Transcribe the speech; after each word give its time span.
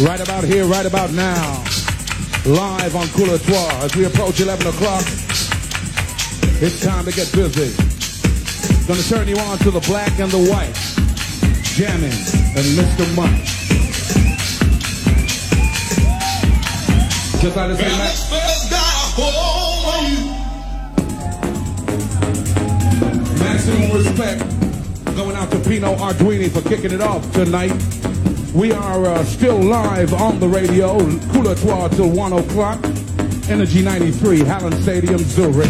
Right 0.00 0.20
about 0.20 0.44
here, 0.44 0.66
right 0.66 0.84
about 0.84 1.10
now. 1.12 1.64
Live 2.44 2.94
on 2.94 3.06
Trois 3.08 3.70
as 3.82 3.96
we 3.96 4.04
approach 4.04 4.38
11 4.40 4.66
o'clock. 4.66 5.02
It's 6.60 6.84
time 6.84 7.06
to 7.06 7.12
get 7.12 7.32
busy. 7.32 7.72
Gonna 8.86 9.00
turn 9.04 9.26
you 9.26 9.38
on 9.38 9.56
to 9.60 9.70
the 9.70 9.80
black 9.80 10.18
and 10.18 10.30
the 10.30 10.50
white. 10.52 10.74
Djaimin 11.72 12.12
and 12.54 12.66
Mr. 12.76 13.16
Munch. 13.16 13.48
Just 17.40 17.56
like 17.56 17.70
to 17.70 17.76
say, 17.76 17.88
Max, 17.96 18.30
maximum 23.40 23.92
respect 23.96 24.40
going 25.16 25.36
out 25.36 25.50
to 25.52 25.58
Pino 25.60 25.94
Arduini 25.96 26.50
for 26.50 26.60
kicking 26.68 26.92
it 26.92 27.00
off 27.00 27.32
tonight. 27.32 27.95
We 28.56 28.72
are 28.72 29.04
uh, 29.04 29.22
still 29.24 29.58
live 29.58 30.14
on 30.14 30.40
the 30.40 30.48
radio, 30.48 30.96
Couleur 31.30 31.54
Trois 31.56 31.88
till 31.88 32.08
1 32.08 32.32
o'clock. 32.32 32.82
Energy 33.50 33.82
93, 33.82 34.44
Hallen 34.44 34.72
Stadium, 34.80 35.18
Zurich. 35.18 35.68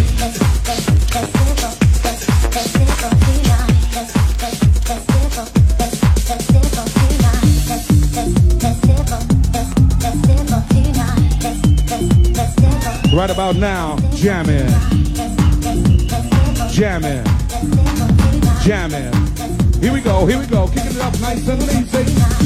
Right 13.13 13.31
about 13.31 13.57
now, 13.57 13.99
jamming, 14.15 14.69
jamming, 16.71 17.25
jamming. 18.63 19.13
Here 19.81 19.93
we 19.93 20.01
go, 20.01 20.25
here 20.25 20.39
we 20.39 20.47
go, 20.47 20.69
kicking 20.69 20.93
it 20.93 21.01
up 21.01 21.19
nice 21.19 21.49
and 21.49 21.63
easy. 21.63 22.46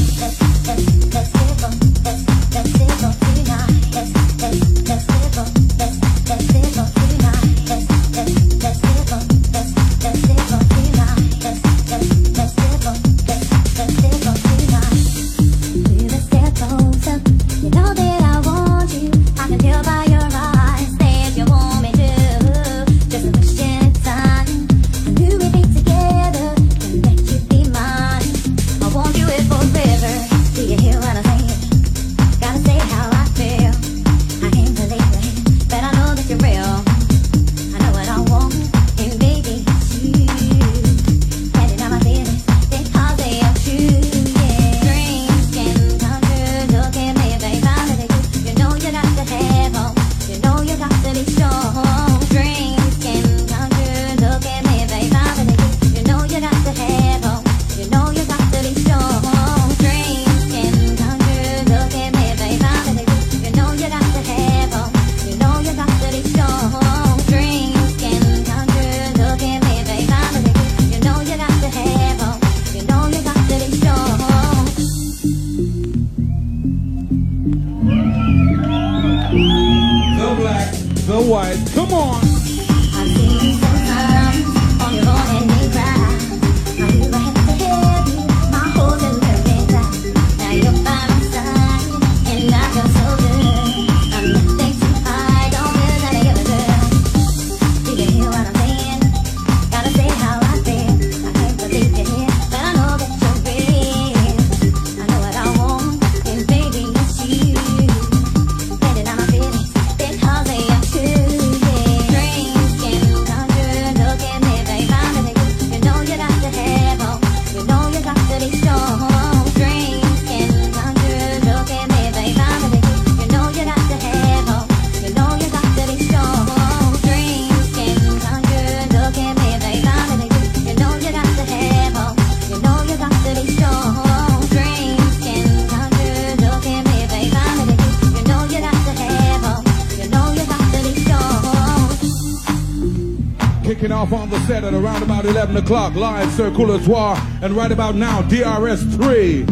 O'clock. 145.70 145.94
Live 145.94 146.28
Circulatoire. 146.30 147.16
And 147.42 147.54
right 147.54 147.70
about 147.70 147.94
now, 147.94 148.22
DRS 148.22 148.82
3. 148.96 149.44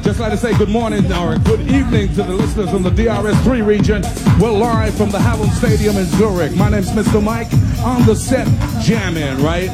Just 0.00 0.18
like 0.18 0.32
to 0.32 0.38
say 0.38 0.56
good 0.56 0.70
morning 0.70 1.12
or 1.12 1.36
good 1.40 1.60
evening 1.60 2.08
to 2.14 2.22
the 2.22 2.32
listeners 2.32 2.72
in 2.72 2.82
the 2.82 2.88
DRS3 2.88 3.66
region. 3.66 4.02
We're 4.40 4.50
live 4.50 4.96
from 4.96 5.10
the 5.10 5.20
Hallen 5.20 5.50
Stadium 5.50 5.98
in 5.98 6.06
Zurich. 6.06 6.56
My 6.56 6.70
name's 6.70 6.88
Mr. 6.92 7.22
Mike 7.22 7.52
on 7.84 8.06
the 8.06 8.16
set 8.16 8.46
jamming, 8.80 9.44
right? 9.44 9.68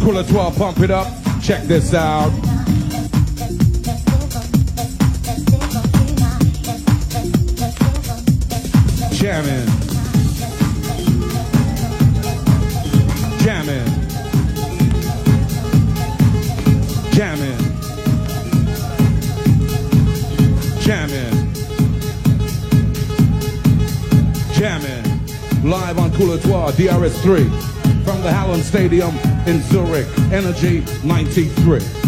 Couleur 0.00 0.26
Trois, 0.26 0.52
pump 0.52 0.80
it 0.80 0.90
up. 0.90 1.12
Check 1.42 1.64
this 1.64 1.92
out. 1.92 2.30
Jamming. 9.12 9.71
Live 25.62 25.98
on 25.98 26.10
Couleur 26.12 26.38
Trois, 26.38 26.72
DRS3 26.72 27.48
from 28.04 28.20
the 28.22 28.32
Hallen 28.32 28.62
Stadium 28.62 29.16
in 29.46 29.60
Zurich. 29.62 30.08
Energy 30.32 30.84
93. 31.04 32.01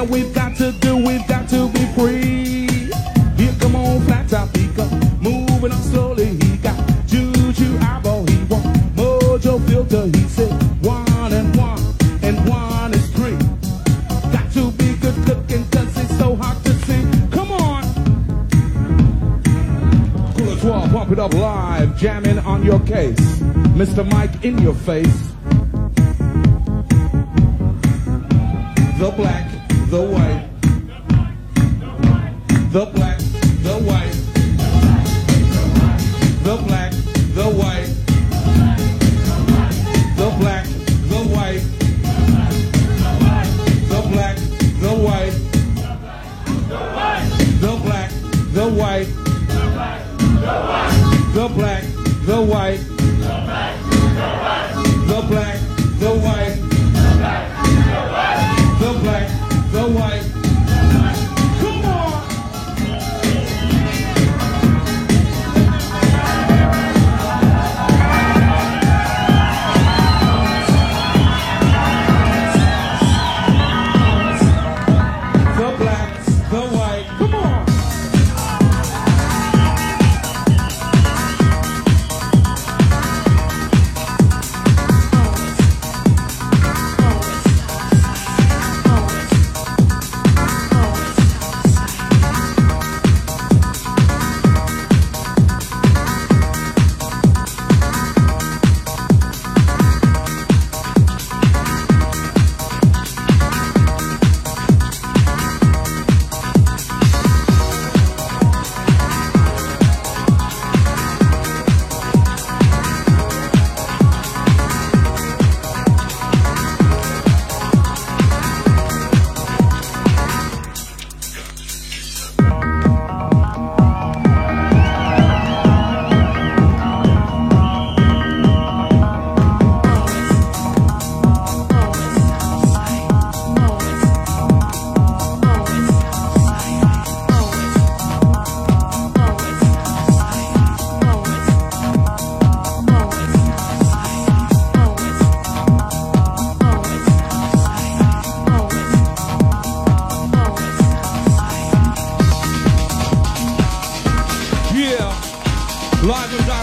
That 0.00 0.08
we've 0.08 0.32
got 0.34 0.56
to 0.56 0.72
do, 0.72 0.96
we've 0.96 1.28
got 1.28 1.46
to 1.50 1.68
be 1.68 1.84
free. 1.92 2.66
Here 3.36 3.54
come 3.60 3.76
on, 3.76 4.00
flat 4.06 4.30
top 4.30 4.48
speaker, 4.48 4.88
moving 5.20 5.72
up 5.72 5.82
slowly. 5.92 6.38
He 6.40 6.56
got 6.56 6.78
juju 7.06 7.76
eyeball. 7.82 8.24
He 8.24 8.42
want 8.44 8.64
mojo 8.96 9.60
filter. 9.68 10.06
He 10.06 10.26
said 10.26 10.50
one 10.82 11.34
and 11.34 11.54
one 11.54 11.82
and 12.22 12.48
one 12.48 12.94
is 12.94 13.10
three. 13.10 13.36
Got 14.32 14.50
to 14.54 14.70
be 14.78 14.94
good 15.02 15.18
looking 15.28 15.66
'cause 15.68 15.94
it's 15.98 16.16
so 16.16 16.34
hard 16.34 16.64
to 16.64 16.72
see. 16.86 17.04
Come 17.30 17.52
on. 17.52 17.82
Cooler 20.34 20.56
12, 20.56 20.92
pump 20.92 21.12
it 21.12 21.18
up 21.18 21.34
live, 21.34 21.94
jamming 21.98 22.38
on 22.38 22.64
your 22.64 22.80
case. 22.80 23.20
Mr. 23.76 24.10
Mike 24.10 24.46
in 24.46 24.56
your 24.62 24.72
face. 24.72 25.20
The 28.98 29.10
black, 29.16 29.39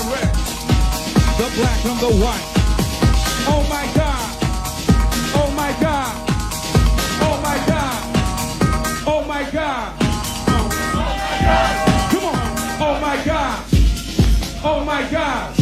direct. 0.08 0.34
The 1.38 1.48
black 1.56 1.86
and 1.86 2.00
the 2.00 2.14
white. 2.24 2.48
Oh 3.50 3.66
my 3.70 3.86
God, 3.96 4.28
oh 5.36 5.52
my 5.56 5.72
God. 5.82 6.24
Oh 7.20 7.42
my 7.42 7.58
God. 7.68 8.04
Oh 9.08 9.26
my 9.28 9.44
God. 9.52 9.94
Oh 10.00 10.86
my 11.28 11.44
God. 11.44 12.12
Come 12.12 12.26
on. 12.26 12.36
Oh 12.80 13.00
my 13.02 13.26
God. 13.26 13.64
Oh 14.64 14.84
my 14.86 15.10
God. 15.12 15.57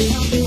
Thank 0.00 0.34
you. 0.34 0.39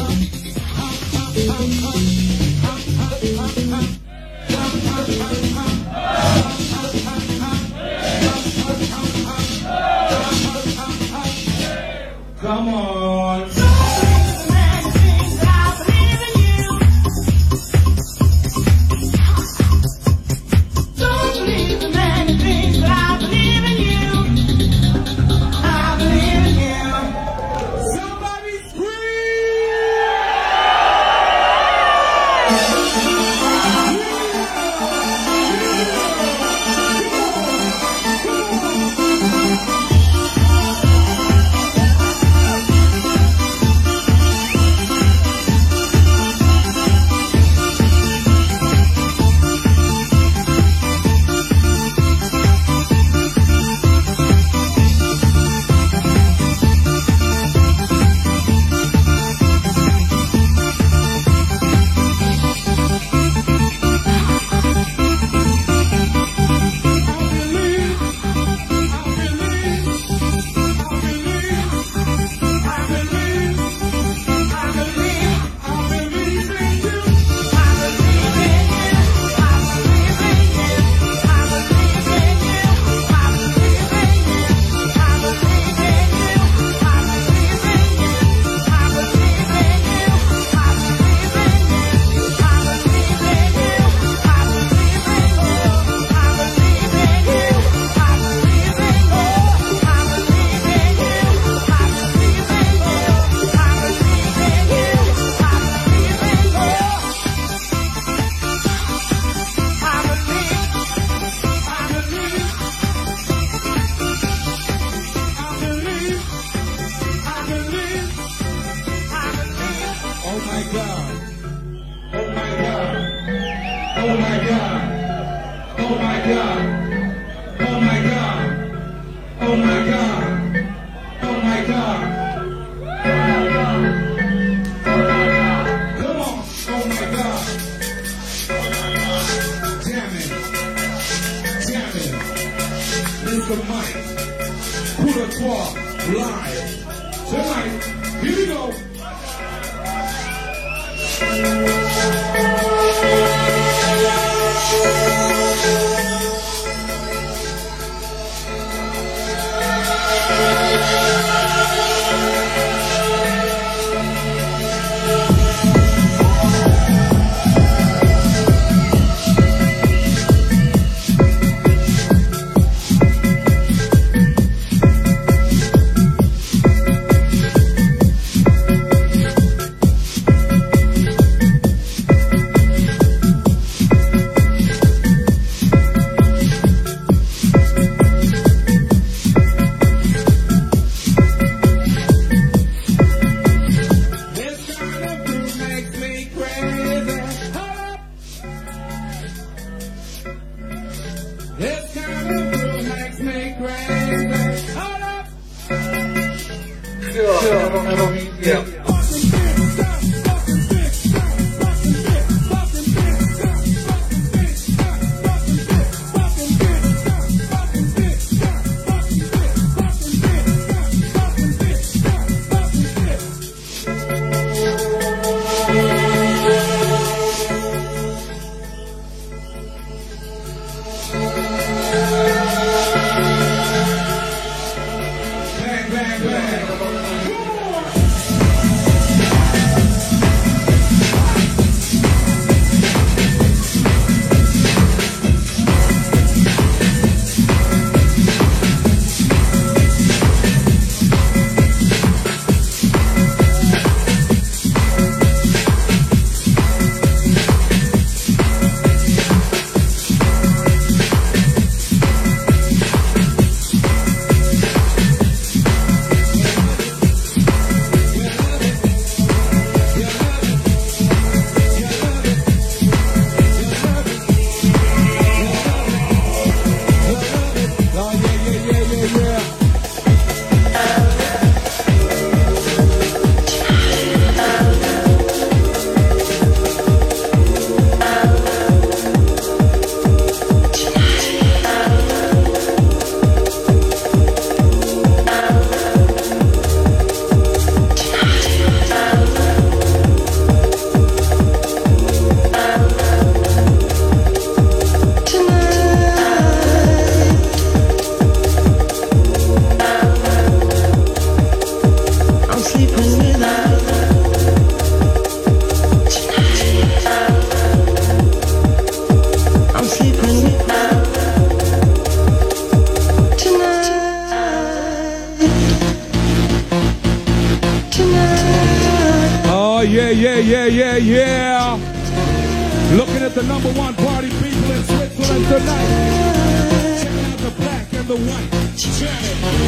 Janet. 339.04 339.63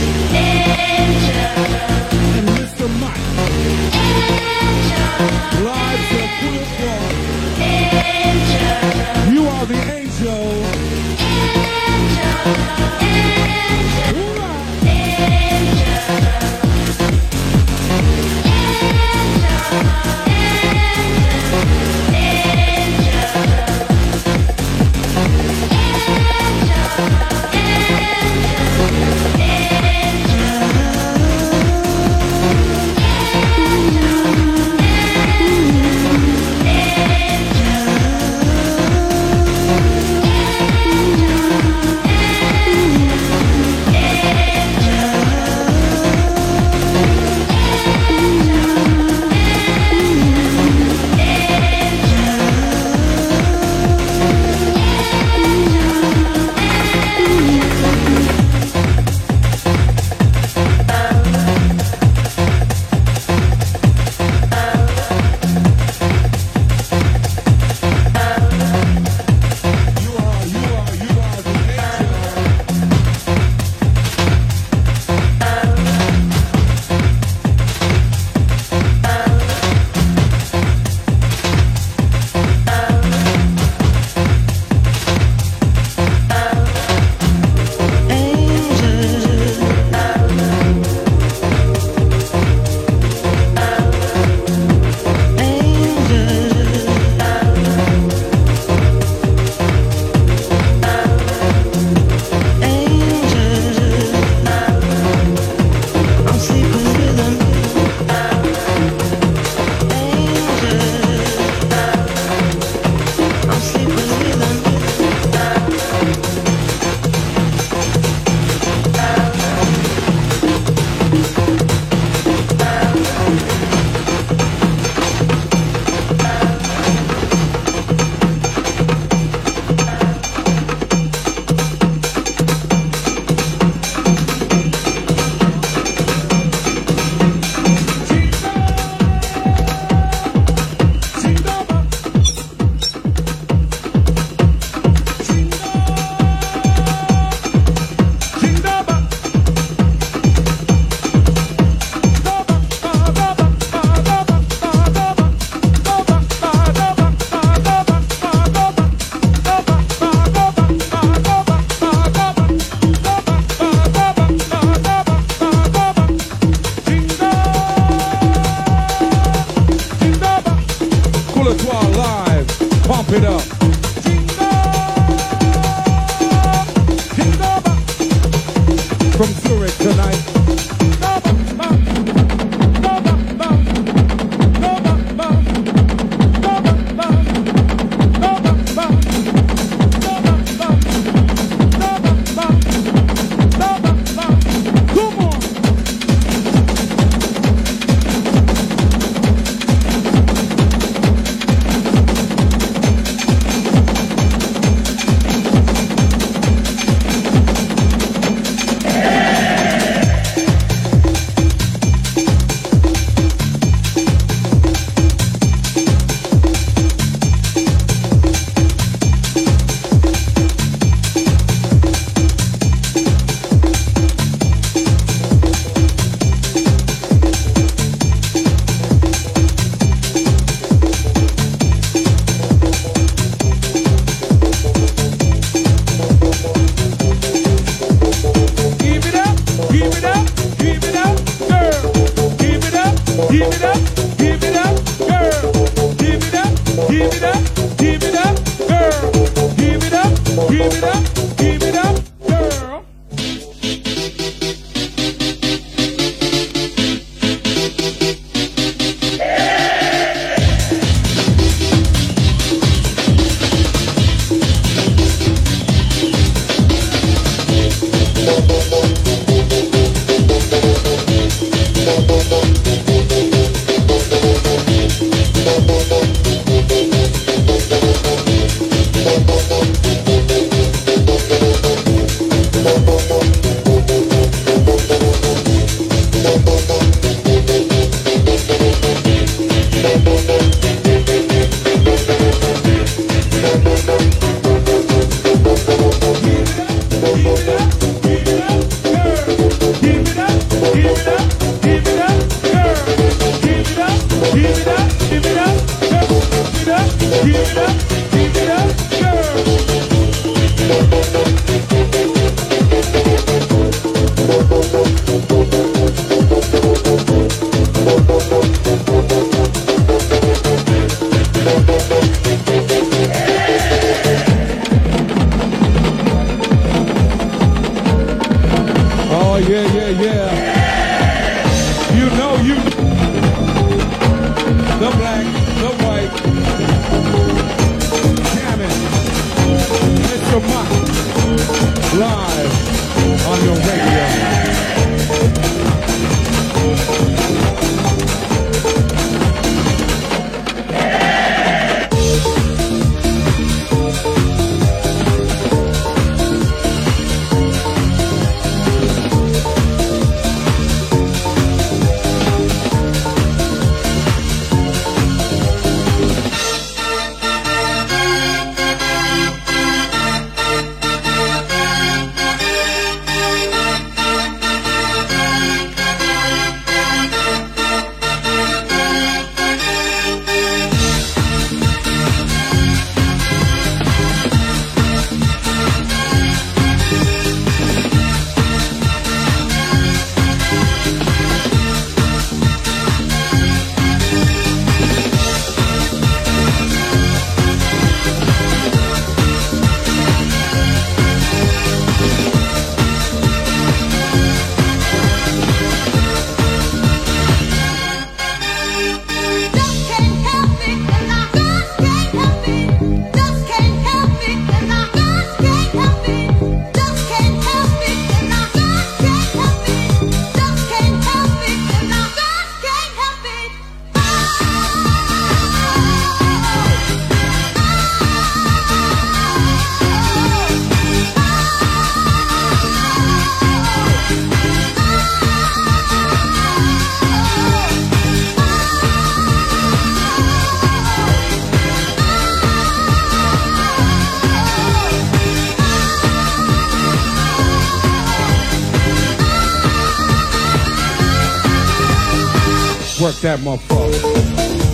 Work 453.06 453.16
that 453.18 453.40
motherfucker. 453.42 454.02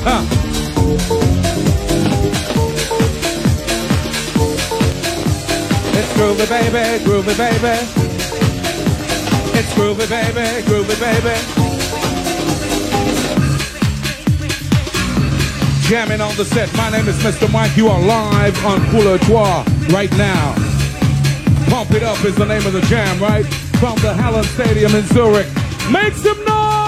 Huh. 0.08 0.24
It's 5.91 6.13
groovy, 6.15 6.48
baby, 6.48 7.04
groovy, 7.04 7.36
baby. 7.36 7.76
It's 9.60 9.74
groovy, 9.74 10.08
baby, 10.08 10.63
groovy, 10.63 10.96
baby. 11.02 11.36
Jamming 15.89 16.22
on 16.22 16.34
the 16.38 16.46
set. 16.46 16.74
My 16.78 16.89
name 16.89 17.10
is 17.10 17.17
Mr. 17.17 17.52
Mike. 17.52 17.76
You 17.76 17.89
are 17.89 18.00
live 18.00 18.65
on 18.65 18.80
Couleur 18.91 19.17
Trois 19.17 19.65
right 19.89 20.12
now. 20.15 20.54
Pump 21.67 21.91
It 21.91 22.04
Up 22.04 22.24
is 22.24 22.38
the 22.38 22.46
name 22.46 22.65
of 22.65 22.72
the 22.72 22.82
jam, 22.84 23.22
right? 23.22 23.46
From 23.82 24.00
the 24.00 24.13
Hallen 24.13 24.46
Stadium 24.46 24.96
in 24.96 25.04
Zurich. 25.08 25.48
Make 25.91 26.13
some 26.13 26.46
noise! 26.46 26.81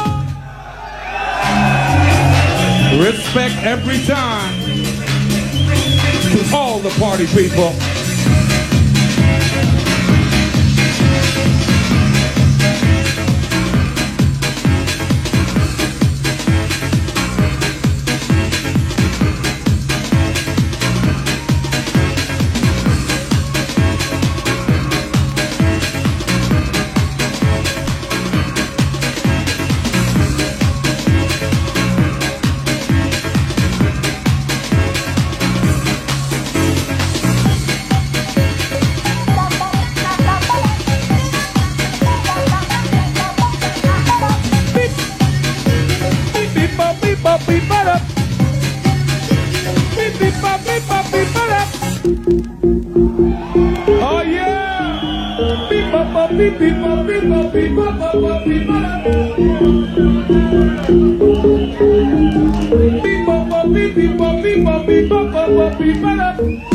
Respect 3.00 3.56
every 3.64 3.98
time 4.06 4.62
to 6.32 6.56
all 6.56 6.80
the 6.80 6.92
party 7.00 7.26
people. 7.26 7.93
Bop, 47.38 47.48
beep, 47.48 47.68
bop, 47.68 47.86
beep. 47.86 48.02
Beep, 49.96 50.20
beep, 50.20 50.42
bop, 50.42 50.60
beep, 50.66 50.88
bop, 50.88 51.06
beep, 51.12 51.34
da. 51.34 51.62
Oh 54.06 54.22
yeah! 54.22 55.68
Beep, 55.70 55.92
bop, 55.92 56.14
bop, 56.14 56.30
beep, 56.30 56.60
beep, 56.60 56.82
bop, 56.82 57.08
beep, 57.08 57.30
bop, 57.30 57.54
beep, 57.54 57.76
bop, 57.76 58.00
bop, 58.00 58.14
bop, 58.22 58.46
beep, 58.46 58.68
da. 58.68 59.04
Beep, 63.04 63.26
bop, 63.26 63.50
bop, 63.50 63.74
beep, 63.74 63.96
beep, 63.96 64.18
bop, 64.18 64.44
beep, 64.44 64.64
bop, 64.64 64.86
beep, 64.86 65.10
bop, 65.10 65.32
bop, 65.34 65.50
bop, 65.50 65.80
beep, 65.80 66.02
ba, 66.02 66.73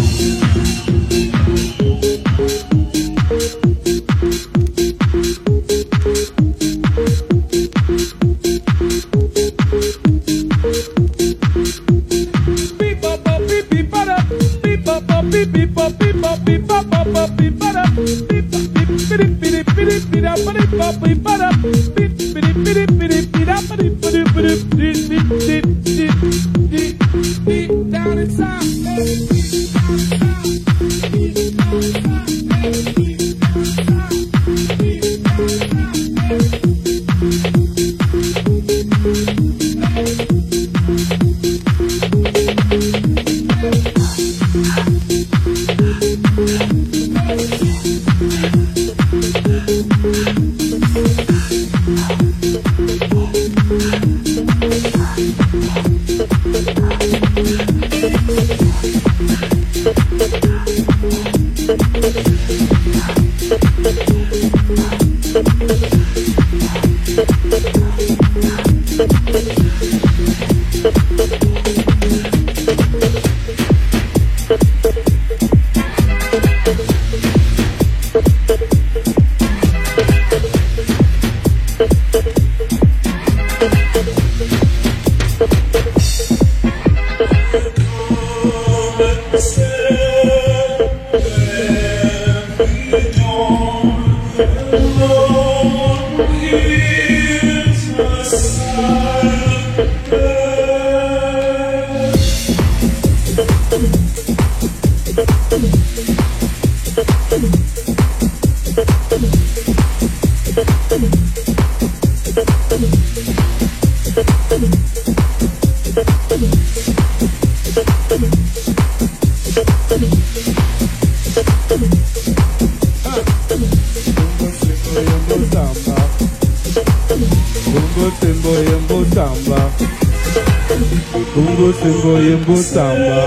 Bungo 131.39 131.73
simbo 131.73 132.19
yimbo 132.19 132.57
samba. 132.57 133.19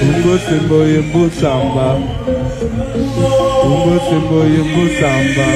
Bungo 0.00 0.34
simbo 0.46 0.78
yimbo 0.84 1.22
samba. 1.40 1.86
Bungo 3.64 3.94
simbo 4.06 4.38
yimbo 4.52 4.82
samba. 5.00 5.46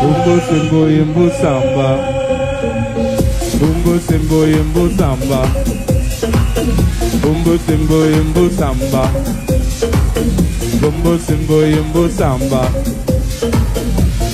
Bungo 0.00 0.34
simbo 0.46 0.80
yimbo 0.94 1.24
samba. 1.40 1.88
Bungo 3.58 3.98
simbo 4.06 4.46
yimbo 4.46 4.82
samba. 4.96 5.40
Bungo 7.22 7.58
simbo 7.66 7.98
yimbo 8.06 8.50
samba. 8.58 9.10
Bungo 10.80 11.18
simbo 11.26 11.62
yimbo 11.66 12.08
samba. 12.18 12.62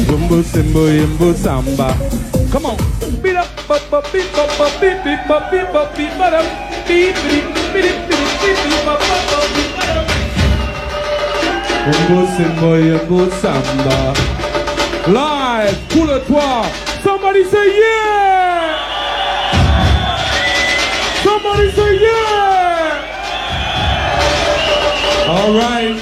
Bungo 0.06 0.42
simbo 0.52 0.82
yimbo 0.90 1.34
samba. 1.44 1.96
Come 2.52 2.66
on. 2.66 2.91
Bongo 11.84 12.26
Simba, 12.36 12.70
Yango 12.78 13.30
Samba. 13.40 13.98
Live, 15.08 15.78
Couleur. 15.88 16.64
Somebody 17.02 17.44
say 17.44 17.68
yeah! 17.80 18.76
Somebody 21.24 21.70
say 21.72 21.92
yeah! 21.98 23.22
All 25.28 25.52
right. 25.54 26.01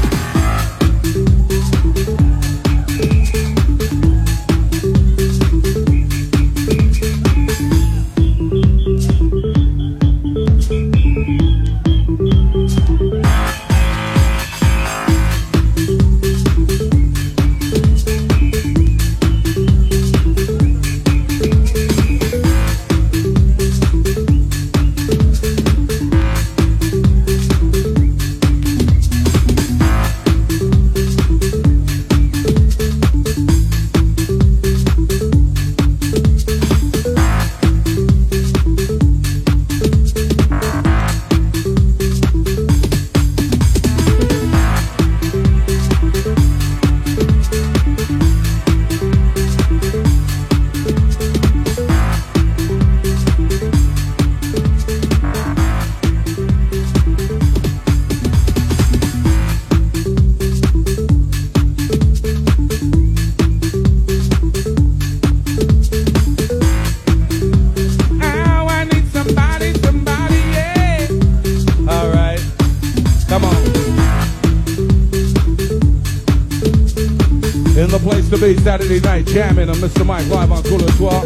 Jamming 79.33 79.69
on 79.69 79.75
Mr. 79.75 80.05
Mike 80.05 80.27
live 80.27 80.51
on 80.51 80.61
12 80.61 81.21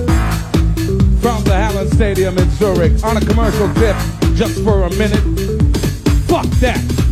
from 1.22 1.44
the 1.44 1.56
Hallen 1.56 1.90
Stadium 1.90 2.38
in 2.38 2.48
Zurich 2.52 3.04
on 3.04 3.18
a 3.18 3.22
commercial 3.22 3.74
tip 3.74 3.96
just 4.36 4.64
for 4.64 4.84
a 4.84 4.90
minute. 4.92 5.24
Fuck 6.28 6.46
that. 6.60 7.05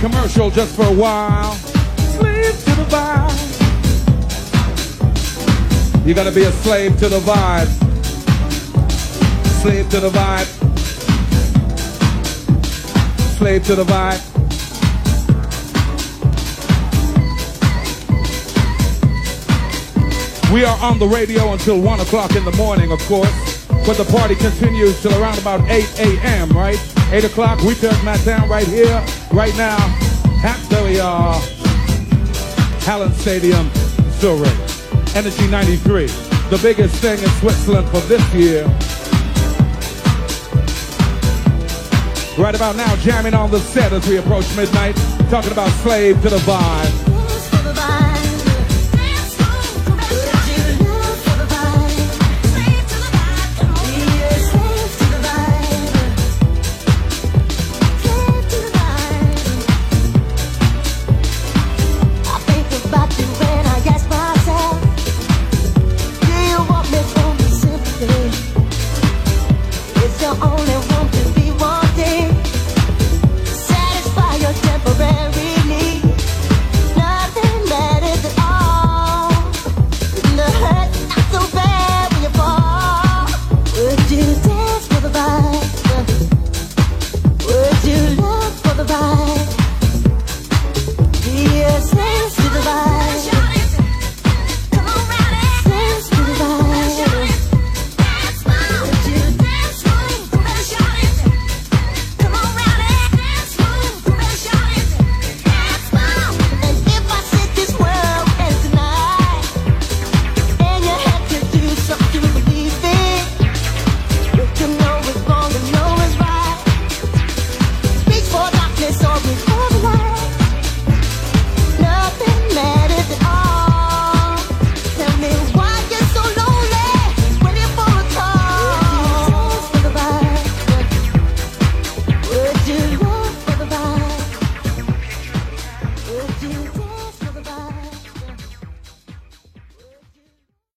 Commercial 0.00 0.50
just 0.50 0.74
for 0.74 0.86
a 0.86 0.92
while. 0.92 1.54
Slave 2.16 2.58
to 2.64 2.74
the 2.74 2.84
vibe. 2.88 3.36
You 6.06 6.14
gotta 6.14 6.32
be 6.32 6.44
a 6.44 6.52
slave 6.52 6.98
to 7.00 7.08
the 7.10 7.18
vibe. 7.20 7.68
Slave 9.60 9.90
to 9.90 10.00
the 10.00 10.08
vibe. 10.08 10.46
Slave 13.36 13.64
to 13.66 13.74
the 13.74 13.84
vibe. 13.84 14.20
We 20.50 20.64
are 20.64 20.78
on 20.82 20.98
the 20.98 21.06
radio 21.06 21.52
until 21.52 21.78
1 21.78 22.00
o'clock 22.00 22.34
in 22.34 22.44
the 22.46 22.56
morning, 22.56 22.90
of 22.90 23.00
course. 23.00 23.28
But 23.86 23.98
the 23.98 24.04
party 24.10 24.34
continues 24.34 25.00
till 25.02 25.12
around 25.22 25.38
about 25.38 25.60
8 25.68 26.00
a.m., 26.00 26.50
right? 26.50 26.78
8 27.12 27.24
o'clock, 27.24 27.60
we 27.62 27.74
turn 27.74 28.02
Matt 28.04 28.24
down 28.24 28.48
right 28.48 28.66
here, 28.66 29.04
right 29.32 29.56
now. 29.56 29.78
There 30.68 30.84
we 30.84 31.00
uh, 31.00 31.06
are. 31.06 31.40
Hallen 32.82 33.12
Stadium, 33.12 33.70
Zurich. 34.12 34.52
Energy 35.14 35.48
93, 35.48 36.06
the 36.50 36.58
biggest 36.62 36.94
thing 36.96 37.18
in 37.18 37.28
Switzerland 37.40 37.88
for 37.88 38.00
this 38.00 38.22
year. 38.32 38.64
Right 42.38 42.54
about 42.54 42.76
now, 42.76 42.94
jamming 42.96 43.34
on 43.34 43.50
the 43.50 43.58
set 43.58 43.92
as 43.92 44.06
we 44.08 44.18
approach 44.18 44.46
midnight, 44.56 44.94
talking 45.28 45.52
about 45.52 45.70
Slave 45.82 46.22
to 46.22 46.30
the 46.30 46.38
Vibe. 46.38 46.99